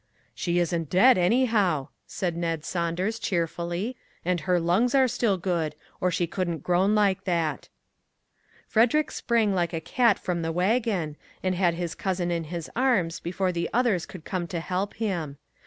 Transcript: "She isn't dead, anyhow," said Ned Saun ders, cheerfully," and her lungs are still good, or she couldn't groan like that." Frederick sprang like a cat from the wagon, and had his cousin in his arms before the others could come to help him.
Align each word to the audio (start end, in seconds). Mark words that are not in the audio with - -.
"She 0.33 0.57
isn't 0.57 0.89
dead, 0.89 1.19
anyhow," 1.19 1.89
said 2.07 2.35
Ned 2.35 2.63
Saun 2.63 2.95
ders, 2.95 3.19
cheerfully," 3.19 3.95
and 4.25 4.39
her 4.39 4.59
lungs 4.59 4.95
are 4.95 5.07
still 5.07 5.37
good, 5.37 5.75
or 5.99 6.09
she 6.09 6.25
couldn't 6.25 6.63
groan 6.63 6.95
like 6.95 7.25
that." 7.25 7.69
Frederick 8.67 9.11
sprang 9.11 9.53
like 9.53 9.73
a 9.73 9.79
cat 9.79 10.17
from 10.17 10.41
the 10.41 10.51
wagon, 10.51 11.17
and 11.43 11.53
had 11.53 11.75
his 11.75 11.93
cousin 11.93 12.31
in 12.31 12.45
his 12.45 12.67
arms 12.75 13.19
before 13.19 13.51
the 13.51 13.69
others 13.73 14.07
could 14.07 14.25
come 14.25 14.47
to 14.47 14.59
help 14.59 14.95
him. 14.95 15.37